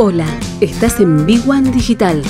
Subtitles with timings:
[0.00, 0.28] Hola,
[0.60, 2.22] estás en Big One Digital.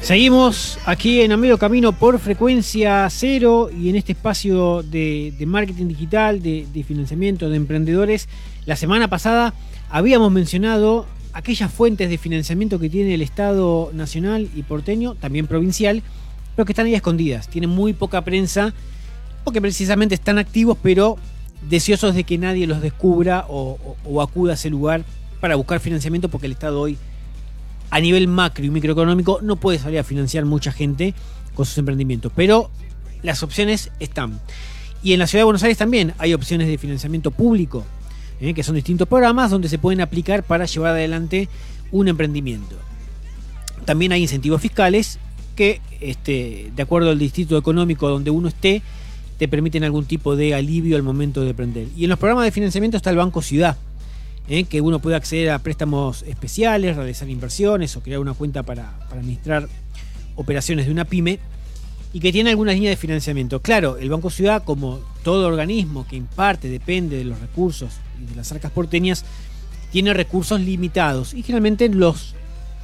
[0.00, 5.86] Seguimos aquí en A Medio Camino por frecuencia cero y en este espacio de, marketing
[5.86, 8.28] digital, de, financiamiento de emprendedores.
[8.66, 9.54] La semana pasada
[9.90, 16.02] habíamos mencionado aquellas fuentes de financiamiento que tiene el Estado nacional y porteño, también provincial,
[16.56, 17.48] pero que están ahí escondidas.
[17.48, 18.74] Tienen muy poca prensa,
[19.44, 21.16] porque precisamente están activos, pero
[21.68, 25.04] deseosos de que nadie los descubra o, o, o acuda a ese lugar
[25.40, 26.98] para buscar financiamiento, porque el Estado hoy
[27.90, 31.14] a nivel macro y microeconómico no puede salir a financiar mucha gente
[31.54, 32.70] con sus emprendimientos, pero
[33.22, 34.40] las opciones están.
[35.02, 37.84] Y en la ciudad de Buenos Aires también hay opciones de financiamiento público,
[38.40, 38.54] ¿eh?
[38.54, 41.48] que son distintos programas donde se pueden aplicar para llevar adelante
[41.90, 42.76] un emprendimiento.
[43.84, 45.18] También hay incentivos fiscales
[45.56, 48.82] que, este, de acuerdo al distrito económico donde uno esté,
[49.38, 51.88] te permiten algún tipo de alivio al momento de emprender.
[51.96, 53.76] Y en los programas de financiamiento está el Banco Ciudad,
[54.48, 54.64] ¿eh?
[54.64, 59.20] que uno puede acceder a préstamos especiales, realizar inversiones o crear una cuenta para, para,
[59.20, 59.68] administrar
[60.34, 61.38] operaciones de una pyme
[62.12, 63.60] y que tiene algunas líneas de financiamiento.
[63.60, 68.36] Claro, el Banco Ciudad, como todo organismo que imparte, depende de los recursos y de
[68.36, 69.24] las arcas porteñas,
[69.92, 72.34] tiene recursos limitados y generalmente los,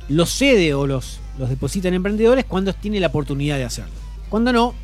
[0.08, 3.94] los cede o los, los deposita en emprendedores cuando tiene la oportunidad de hacerlo.
[4.28, 4.74] Cuando no,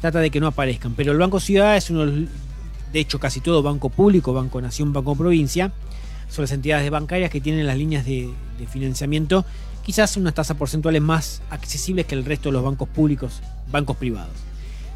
[0.00, 0.94] trata de que no aparezcan.
[0.94, 5.16] Pero el Banco Ciudad es uno, de hecho casi todo banco público, Banco Nación, Banco
[5.16, 5.72] Provincia,
[6.28, 8.30] son las entidades bancarias que tienen las líneas de,
[8.70, 9.44] financiamiento,
[9.84, 14.34] quizás unas tasas porcentuales más accesibles que el resto de los bancos públicos, bancos privados.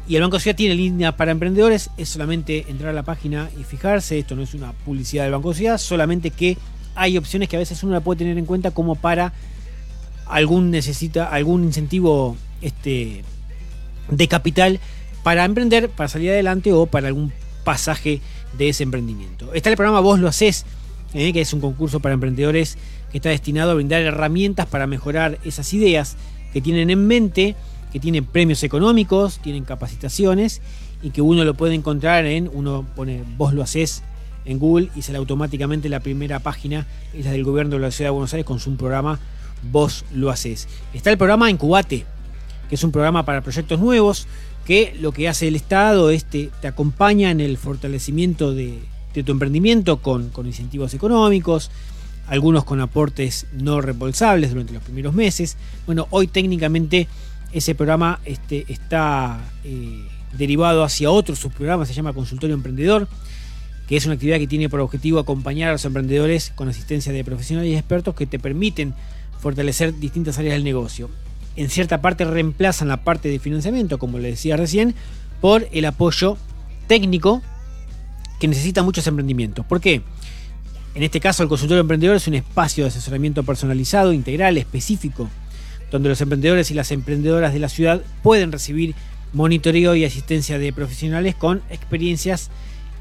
[0.07, 3.63] Y el Banco Ciudad tiene línea para emprendedores, es solamente entrar a la página y
[3.63, 6.57] fijarse, esto no es una publicidad del Banco Ciudad, solamente que
[6.95, 9.31] hay opciones que a veces uno la puede tener en cuenta como para
[10.27, 13.23] algún necesita algún incentivo este,
[14.09, 14.79] de capital
[15.23, 17.31] para emprender, para salir adelante o para algún
[17.63, 18.21] pasaje
[18.57, 19.53] de ese emprendimiento.
[19.53, 20.65] Está el programa Vos lo haces,
[21.13, 22.77] eh, que es un concurso para emprendedores
[23.11, 26.15] que está destinado a brindar herramientas para mejorar esas ideas
[26.53, 27.55] que tienen en mente,
[27.91, 30.61] que tienen premios económicos, tienen capacitaciones
[31.03, 34.03] y que uno lo puede encontrar en, uno pone vos lo haces
[34.45, 38.09] en Google y sale automáticamente la primera página, es la del gobierno de la ciudad
[38.09, 39.19] de Buenos Aires con su programa
[39.71, 40.67] Vos lo haces.
[40.93, 42.05] Está el programa Incubate,
[42.67, 44.27] que es un programa para proyectos nuevos,
[44.65, 48.79] que lo que hace el Estado es te, te acompaña en el fortalecimiento de,
[49.13, 51.71] de tu emprendimiento con, con, incentivos económicos,
[52.27, 55.57] algunos con aportes no reembolsables durante los primeros meses.
[55.85, 57.07] Bueno, hoy técnicamente
[57.51, 60.07] ese programa este, está eh,
[60.37, 63.07] derivado hacia otro subprograma, se llama Consultorio Emprendedor,
[63.87, 67.25] que es una actividad que tiene por objetivo acompañar a los emprendedores con asistencia de
[67.25, 68.93] profesionales y expertos que te permiten
[69.39, 71.09] fortalecer distintas áreas del negocio.
[71.57, 74.95] En cierta parte reemplazan la parte de financiamiento, como le decía recién,
[75.41, 76.37] por el apoyo
[76.87, 77.41] técnico
[78.41, 79.63] que necesita muchos emprendimientos.
[79.67, 80.01] ¿Por qué?
[80.95, 85.29] En este caso, el consultorio emprendedor es un espacio de asesoramiento personalizado, integral, específico,
[85.91, 88.95] donde los emprendedores y las emprendedoras de la ciudad pueden recibir
[89.31, 92.49] monitoreo y asistencia de profesionales con experiencias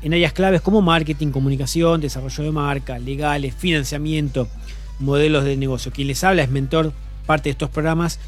[0.03, 4.47] en áreas claves como marketing, comunicación, desarrollo de marca, legales, financiamiento,
[4.99, 5.91] modelos de negocio.
[5.91, 6.93] Quien les habla es mentor,
[7.25, 8.19] parte de estos programas,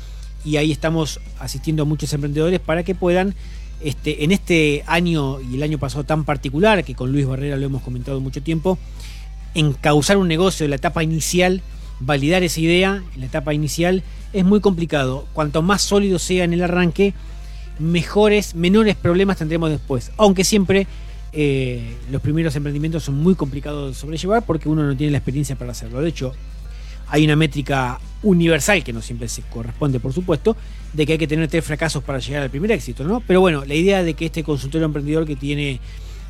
[0.46, 3.34] y ahí estamos asistiendo a muchos emprendedores para que puedan
[3.84, 7.66] este, en este año y el año pasado tan particular, que con Luis Barrera lo
[7.66, 8.78] hemos comentado mucho tiempo,
[9.54, 11.62] encauzar un negocio en la etapa inicial,
[12.00, 15.26] validar esa idea en la etapa inicial, es muy complicado.
[15.32, 17.14] Cuanto más sólido sea en el arranque,
[17.78, 20.10] mejores, menores problemas tendremos después.
[20.16, 20.86] Aunque siempre
[21.32, 25.56] eh, los primeros emprendimientos son muy complicados de sobrellevar porque uno no tiene la experiencia
[25.56, 26.00] para hacerlo.
[26.00, 26.32] De hecho,
[27.12, 30.56] hay una métrica universal que no siempre se corresponde, por supuesto,
[30.94, 33.20] de que hay que tener tres fracasos para llegar al primer éxito, ¿no?
[33.20, 35.78] Pero bueno, la idea de que este consultorio emprendedor que tiene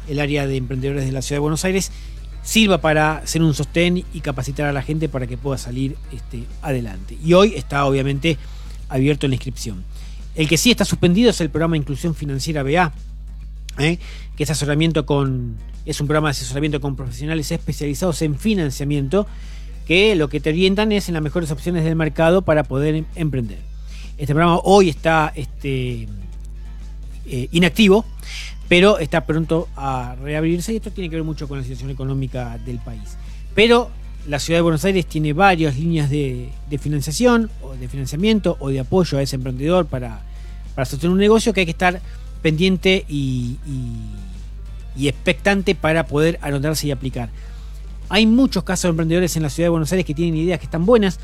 [0.09, 1.93] el área de emprendedores de la ciudad de Buenos Aires
[2.43, 6.47] sirva para ser un sostén y capacitar a la gente para que pueda salir este,
[6.63, 7.17] adelante.
[7.25, 8.37] Y hoy está obviamente
[8.89, 9.85] abierto la inscripción.
[10.35, 12.93] El que sí está suspendido es el programa Inclusión Financiera BA,
[13.79, 14.01] ¿eh?
[14.37, 15.59] que es asesoramiento con.
[15.87, 19.29] es un programa de asesoramiento con profesionales especializados en financiamiento
[19.87, 23.59] que lo que te orientan es en las mejores opciones del mercado para poder emprender.
[24.19, 26.09] Este programa hoy está este,
[27.27, 28.05] eh, inactivo,
[28.69, 32.59] pero está pronto a reabrirse y esto tiene que ver mucho con la situación económica
[32.65, 33.17] del país.
[33.55, 33.91] Pero
[34.27, 36.51] la ciudad de Buenos Aires tiene varias líneas de,
[36.81, 40.23] financiación o de financiamiento o de apoyo a ese emprendedor para,
[40.77, 42.01] sostener un negocio que hay que estar
[42.41, 47.31] pendiente y, y, y expectante para poder anotarse y aplicar.
[48.13, 50.67] Hay muchos casos de emprendedores en la ciudad de Buenos Aires que tienen ideas que
[50.67, 51.19] están buenas,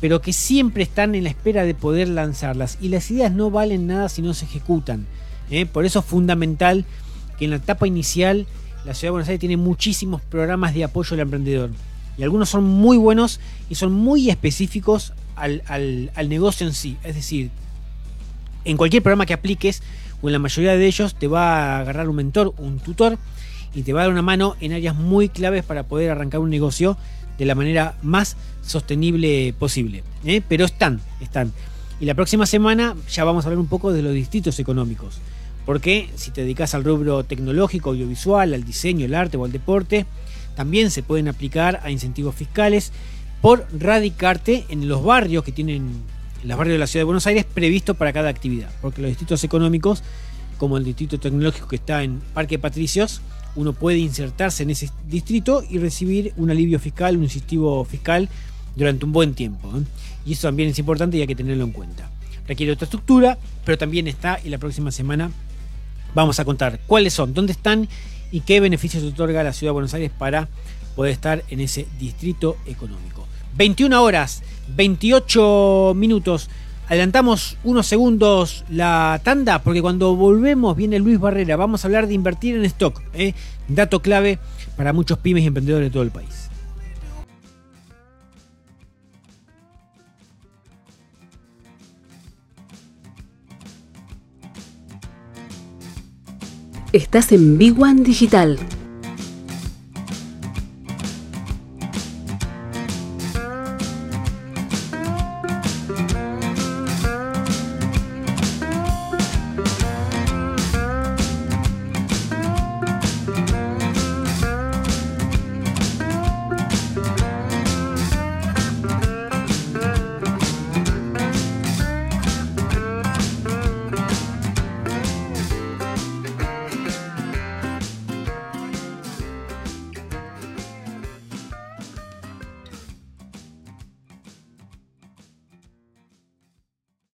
[0.00, 2.78] pero que siempre están en la espera de poder lanzarlas.
[2.80, 5.06] Y las ideas no valen nada si no se ejecutan.
[5.50, 5.66] ¿eh?
[5.66, 6.86] Por eso es fundamental
[7.38, 8.46] que en la etapa inicial
[8.86, 11.68] la Ciudad de Buenos Aires tiene muchísimos programas de apoyo al emprendedor.
[12.16, 13.38] Y algunos son muy buenos
[13.68, 16.96] y son muy específicos al, al negocio en sí.
[17.04, 17.50] Es decir,
[18.64, 19.82] en cualquier programa que apliques,
[20.22, 23.18] o en la mayoría de ellos, te va a agarrar un mentor, un tutor,
[23.74, 26.50] y te va a dar una mano en áreas muy claves para poder arrancar un
[26.50, 26.96] negocio
[27.38, 30.04] de la manera más sostenible posible.
[30.24, 30.42] ¿eh?
[30.46, 31.52] Pero están, están.
[32.00, 35.18] Y la próxima semana ya vamos a hablar un poco de los distritos económicos.
[35.64, 40.06] Porque si te dedicas al rubro tecnológico, audiovisual, al diseño, el arte o al deporte,
[40.56, 42.92] también se pueden aplicar a incentivos fiscales
[43.40, 45.92] por radicarte en los barrios que tienen,
[46.42, 48.70] en los barrios de la ciudad de Buenos Aires, previsto para cada actividad.
[48.80, 50.02] Porque los distritos económicos,
[50.58, 53.20] como el distrito tecnológico que está en Parque Patricios,
[53.54, 58.28] uno puede insertarse en ese distrito y recibir un alivio fiscal, un incentivo fiscal
[58.76, 59.70] durante un buen tiempo.
[60.24, 62.10] Y eso también es importante y hay que tenerlo en cuenta.
[62.46, 65.30] Requiere otra estructura, pero también está y la próxima semana
[66.14, 67.88] vamos a contar cuáles son, dónde están
[68.30, 70.48] y qué beneficios otorga la Ciudad de Buenos Aires para
[70.96, 73.26] poder estar en ese distrito económico.
[73.56, 74.42] 21 horas,
[74.74, 76.48] 28 minutos.
[76.88, 81.56] Adelantamos unos segundos la tanda porque cuando volvemos viene Luis Barrera.
[81.56, 83.00] Vamos a hablar de invertir en stock.
[83.14, 83.34] ¿eh?
[83.68, 84.38] Dato clave
[84.76, 86.50] para muchos pymes y emprendedores de todo el país.
[96.92, 98.58] Estás en Big One Digital.